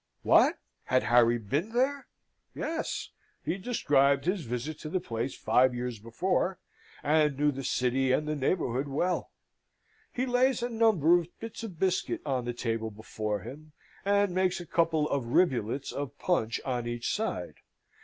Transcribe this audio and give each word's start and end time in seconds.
What, 0.23 0.57
had 0.85 1.03
Harry 1.03 1.37
been 1.37 1.73
there? 1.73 2.07
Yes. 2.55 3.09
He 3.45 3.59
described 3.59 4.25
his 4.25 4.45
visit 4.45 4.79
to 4.79 4.89
the 4.89 4.99
place 4.99 5.35
five 5.35 5.75
years 5.75 5.99
before, 5.99 6.57
and 7.03 7.37
knew 7.37 7.51
the 7.51 7.63
city, 7.63 8.11
and 8.11 8.27
the 8.27 8.35
neighbourhood, 8.35 8.87
well. 8.87 9.29
He 10.11 10.25
lays 10.25 10.63
a 10.63 10.69
number 10.69 11.19
of 11.19 11.27
bits 11.39 11.61
of 11.61 11.77
biscuit 11.79 12.21
on 12.25 12.45
the 12.45 12.53
table 12.53 12.89
before 12.89 13.41
him, 13.41 13.73
and 14.03 14.33
makes 14.33 14.59
a 14.59 14.65
couple 14.65 15.07
of 15.07 15.33
rivulets 15.33 15.91
of 15.91 16.17
punch 16.17 16.59
on 16.65 16.87
each 16.87 17.13
side. 17.13 17.57